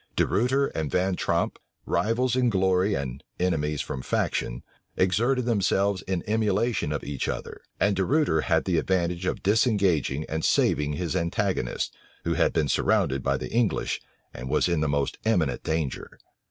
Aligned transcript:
De 0.15 0.25
Ruyter 0.25 0.65
and 0.73 0.89
Van 0.89 1.15
Tromp, 1.15 1.59
rivals 1.85 2.35
in 2.35 2.49
glory 2.49 2.95
and 2.95 3.23
enemies 3.39 3.81
from 3.81 4.01
faction, 4.01 4.63
exerted 4.97 5.45
themselves 5.45 6.01
in 6.07 6.23
emulation 6.25 6.91
of 6.91 7.03
each 7.03 7.27
other; 7.27 7.61
and 7.79 7.95
De 7.95 8.03
Ruyter 8.03 8.41
had 8.45 8.65
the 8.65 8.79
advantage 8.79 9.27
of 9.27 9.43
disengaging 9.43 10.25
and 10.27 10.43
saving 10.43 10.93
his 10.93 11.15
antagonist, 11.15 11.95
who 12.23 12.33
had 12.33 12.51
been 12.51 12.67
surrounded 12.67 13.21
by 13.21 13.37
the 13.37 13.51
English, 13.51 14.01
and 14.33 14.49
was 14.49 14.67
in 14.67 14.79
the 14.81 14.89
most 14.89 15.19
imminent 15.23 15.61
danger. 15.61 16.17